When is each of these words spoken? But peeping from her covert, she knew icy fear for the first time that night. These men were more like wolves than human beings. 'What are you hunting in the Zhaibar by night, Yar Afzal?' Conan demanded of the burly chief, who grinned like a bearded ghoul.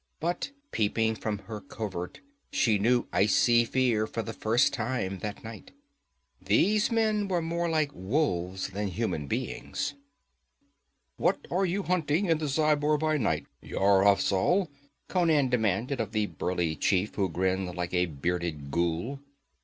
But 0.19 0.49
peeping 0.71 1.13
from 1.13 1.37
her 1.45 1.61
covert, 1.61 2.21
she 2.51 2.79
knew 2.79 3.05
icy 3.13 3.65
fear 3.65 4.07
for 4.07 4.23
the 4.23 4.33
first 4.33 4.73
time 4.73 5.19
that 5.19 5.43
night. 5.43 5.73
These 6.41 6.91
men 6.91 7.27
were 7.27 7.39
more 7.39 7.69
like 7.69 7.91
wolves 7.93 8.69
than 8.69 8.87
human 8.87 9.27
beings. 9.27 9.93
'What 11.17 11.45
are 11.51 11.67
you 11.67 11.83
hunting 11.83 12.25
in 12.25 12.39
the 12.39 12.47
Zhaibar 12.47 12.97
by 12.97 13.17
night, 13.17 13.45
Yar 13.61 14.03
Afzal?' 14.03 14.71
Conan 15.07 15.49
demanded 15.49 16.01
of 16.01 16.13
the 16.13 16.25
burly 16.25 16.75
chief, 16.75 17.13
who 17.13 17.29
grinned 17.29 17.75
like 17.75 17.93
a 17.93 18.07
bearded 18.07 18.71
ghoul. 18.71 19.19